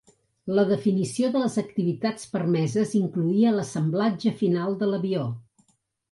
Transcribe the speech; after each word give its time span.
La 0.59 0.61
definició 0.67 1.27
de 1.33 1.41
les 1.41 1.57
activitats 1.61 2.25
permeses 2.31 2.93
incloïa 2.99 3.51
l'assemblatge 3.57 4.33
final 4.39 4.79
de 4.81 4.89
l'avió. 4.93 5.27